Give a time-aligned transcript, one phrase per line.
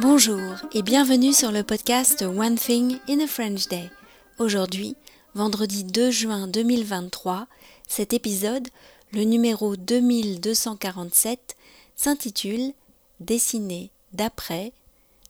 [0.00, 3.90] Bonjour et bienvenue sur le podcast One Thing in a French Day.
[4.38, 4.96] Aujourd'hui,
[5.34, 7.46] vendredi 2 juin 2023,
[7.86, 8.66] cet épisode,
[9.12, 11.54] le numéro 2247,
[11.96, 12.72] s'intitule
[13.20, 14.72] Dessiner d'après,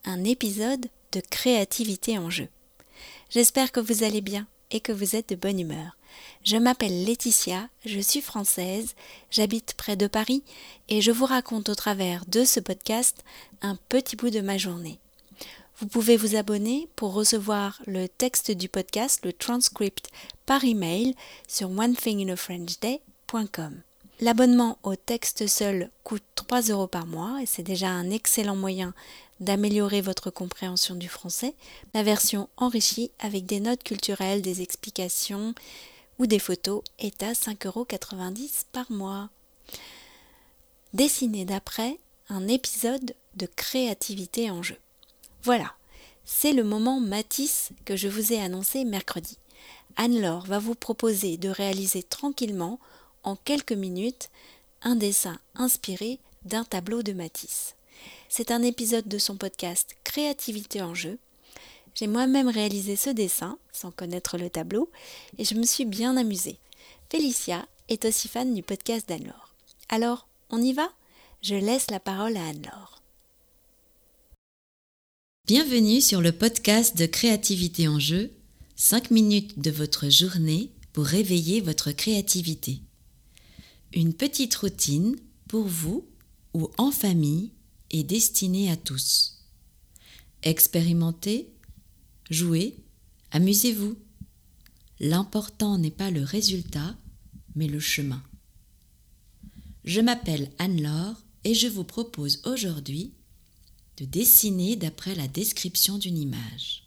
[0.05, 2.47] un épisode de créativité en jeu.
[3.29, 5.97] J'espère que vous allez bien et que vous êtes de bonne humeur.
[6.45, 8.95] Je m'appelle Laetitia, je suis française,
[9.31, 10.43] j'habite près de Paris
[10.89, 13.25] et je vous raconte au travers de ce podcast
[13.63, 14.99] un petit bout de ma journée.
[15.79, 20.11] Vous pouvez vous abonner pour recevoir le texte du podcast, le transcript
[20.45, 21.15] par email
[21.49, 23.83] sur onethinginafrenchday.com.
[24.23, 28.93] L'abonnement au texte seul coûte 3 euros par mois et c'est déjà un excellent moyen
[29.41, 31.55] d'améliorer votre compréhension du français.
[31.95, 35.55] La version enrichie avec des notes culturelles, des explications,
[36.19, 39.31] ou des photos est à 5,90€ par mois.
[40.93, 44.77] Dessiner d'après un épisode de créativité en jeu.
[45.45, 45.73] Voilà,
[46.27, 49.39] c'est le moment Matisse que je vous ai annoncé mercredi.
[49.97, 52.79] Anne-Laure va vous proposer de réaliser tranquillement,
[53.23, 54.31] en quelques minutes,
[54.83, 57.75] un dessin inspiré d'un tableau de Matisse.
[58.29, 61.19] C'est un épisode de son podcast Créativité en jeu
[61.95, 64.91] j'ai moi-même réalisé ce dessin, sans connaître le tableau,
[65.39, 66.59] et je me suis bien amusée.
[67.11, 69.55] Félicia est aussi fan du podcast d'Anne-Laure.
[69.89, 70.89] Alors, on y va?
[71.43, 73.03] Je laisse la parole à Anne-Laure.
[75.47, 78.31] Bienvenue sur le podcast de Créativité en jeu,
[78.77, 82.81] 5 minutes de votre journée pour réveiller votre créativité.
[83.93, 85.17] Une petite routine
[85.49, 86.07] pour vous
[86.55, 87.51] ou en famille
[87.91, 89.45] est destinée à tous.
[90.43, 91.53] Expérimentez
[92.31, 92.77] Jouez,
[93.33, 93.97] amusez-vous.
[95.01, 96.97] L'important n'est pas le résultat,
[97.57, 98.23] mais le chemin.
[99.85, 103.13] Je m'appelle Anne-Laure et je vous propose aujourd'hui
[103.97, 106.85] de dessiner d'après la description d'une image.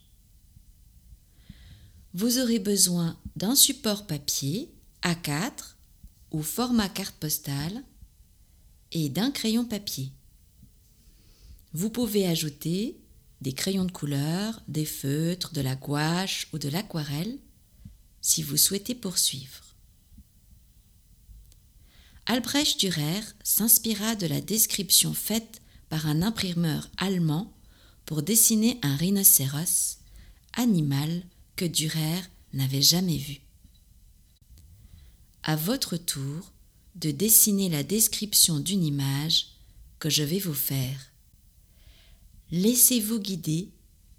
[2.14, 5.73] Vous aurez besoin d'un support papier A4
[6.34, 7.84] ou format carte postale
[8.90, 10.10] et d'un crayon papier.
[11.72, 12.98] Vous pouvez ajouter
[13.40, 17.38] des crayons de couleur, des feutres, de la gouache ou de l'aquarelle
[18.20, 19.76] si vous souhaitez poursuivre.
[22.26, 27.52] Albrecht Dürer s'inspira de la description faite par un imprimeur allemand
[28.06, 29.98] pour dessiner un rhinocéros,
[30.54, 31.22] animal
[31.54, 33.43] que Dürer n'avait jamais vu.
[35.46, 36.52] À votre tour
[36.94, 39.48] de dessiner la description d'une image
[39.98, 41.12] que je vais vous faire.
[42.50, 43.68] Laissez-vous guider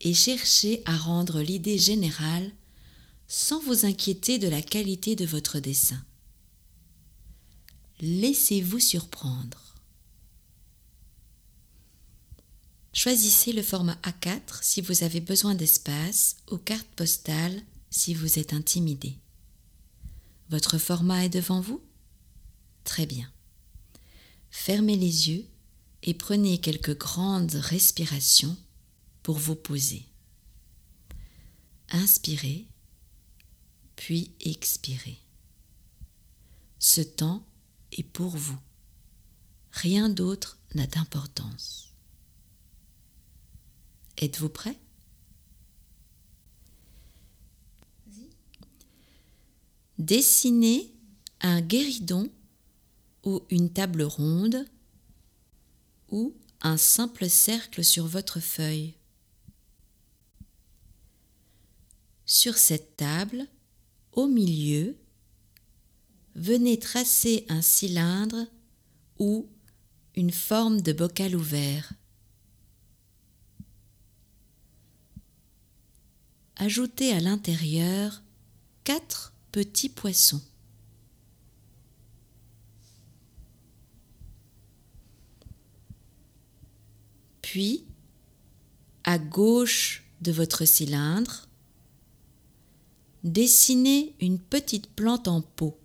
[0.02, 2.52] et cherchez à rendre l'idée générale
[3.28, 6.00] sans vous inquiéter de la qualité de votre dessin.
[8.02, 9.76] Laissez-vous surprendre.
[12.94, 18.54] Choisissez le format A4 si vous avez besoin d'espace ou carte postale si vous êtes
[18.54, 19.18] intimidé.
[20.50, 21.82] Votre format est devant vous?
[22.84, 23.32] Très bien.
[24.52, 25.46] Fermez les yeux
[26.04, 28.56] et prenez quelques grandes respirations
[29.24, 30.06] pour vous poser.
[31.90, 32.68] Inspirez,
[33.96, 35.18] puis expirez.
[36.80, 37.46] Ce temps
[37.92, 38.60] est pour vous.
[39.72, 41.94] Rien d'autre n'a d'importance.
[44.18, 44.80] Êtes-vous prêt?
[49.98, 50.94] Dessinez
[51.42, 52.30] un guéridon
[53.24, 54.66] ou une table ronde
[56.10, 58.96] ou un simple cercle sur votre feuille.
[62.26, 63.48] Sur cette table,
[64.12, 64.98] au milieu,
[66.36, 68.48] venez tracer un cylindre
[69.20, 69.48] ou
[70.16, 71.94] une forme de bocal ouvert.
[76.58, 78.24] Ajoutez à l'intérieur
[78.84, 80.42] quatre petits poissons.
[87.42, 87.86] Puis,
[89.06, 91.48] à gauche de votre cylindre,
[93.24, 95.80] dessinez une petite plante en pot.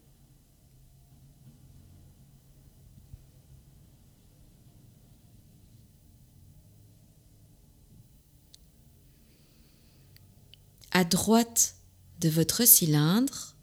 [10.91, 11.77] À droite
[12.19, 13.55] de votre cylindre,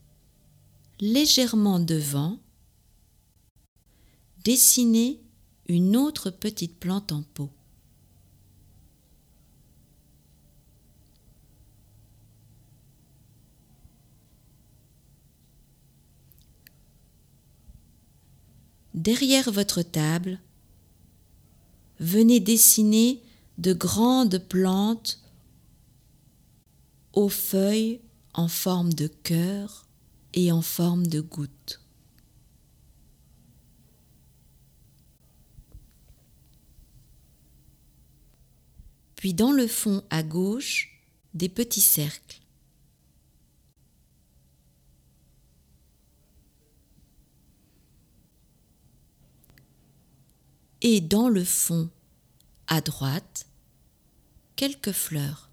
[1.00, 2.40] légèrement devant,
[4.44, 5.22] dessinez
[5.68, 7.52] une autre petite plante en pot.
[18.98, 20.40] derrière votre table,
[22.00, 23.22] venez dessiner
[23.58, 25.22] de grandes plantes
[27.14, 28.02] aux feuilles
[28.34, 29.87] en forme de cœur
[30.34, 31.82] et en forme de goutte.
[39.16, 41.02] Puis dans le fond à gauche,
[41.34, 42.40] des petits cercles.
[50.82, 51.90] Et dans le fond
[52.68, 53.48] à droite,
[54.56, 55.47] quelques fleurs.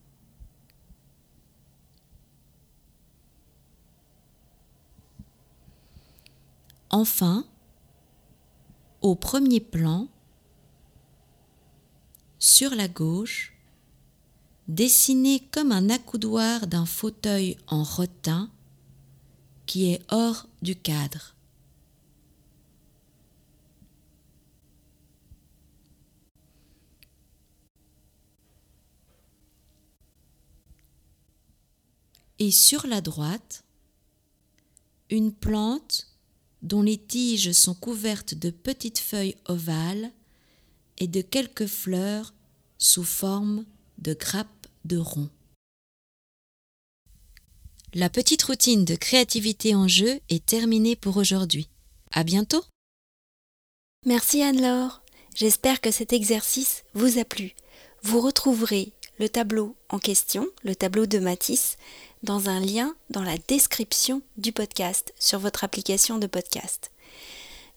[6.96, 7.44] Enfin,
[9.00, 10.06] au premier plan,
[12.38, 13.52] sur la gauche,
[14.68, 18.48] dessiné comme un accoudoir d'un fauteuil en rotin
[19.66, 21.34] qui est hors du cadre.
[32.38, 33.64] Et sur la droite,
[35.10, 36.13] une plante
[36.64, 40.10] dont les tiges sont couvertes de petites feuilles ovales
[40.98, 42.34] et de quelques fleurs
[42.78, 43.64] sous forme
[43.98, 45.28] de grappes de rond.
[47.92, 51.68] La petite routine de créativité en jeu est terminée pour aujourd'hui.
[52.10, 52.64] À bientôt!
[54.06, 55.02] Merci Anne-Laure.
[55.34, 57.54] J'espère que cet exercice vous a plu.
[58.02, 61.76] Vous retrouverez le tableau en question, le tableau de Matisse,
[62.22, 66.90] dans un lien dans la description du podcast sur votre application de podcast.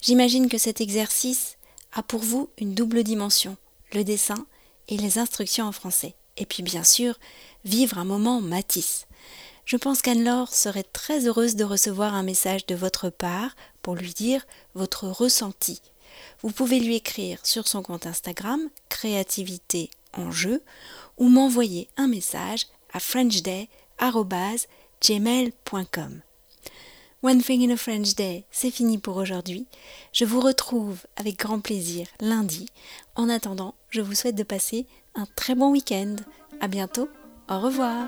[0.02, 1.58] J'imagine que cet exercice
[1.94, 3.58] a pour vous une double dimension,
[3.94, 4.46] le dessin
[4.88, 6.16] et les instructions en français.
[6.38, 7.20] Et puis bien sûr,
[7.66, 9.08] vivre un moment Matisse.
[9.66, 14.14] Je pense qu'Anne-Laure serait très heureuse de recevoir un message de votre part pour lui
[14.14, 14.46] dire
[14.76, 15.82] votre ressenti.
[16.42, 19.90] Vous pouvez lui écrire sur son compte Instagram créativité
[20.32, 20.64] jeu
[21.18, 23.70] ou m'envoyer un message à frenchday
[25.02, 26.22] gmail.com.
[27.24, 29.66] One Thing in a French Day, c'est fini pour aujourd'hui.
[30.14, 32.68] Je vous retrouve avec grand plaisir lundi.
[33.16, 34.86] En attendant, je vous souhaite de passer
[35.16, 36.16] un très bon week-end.
[36.62, 37.10] À bientôt.
[37.50, 38.08] Au revoir.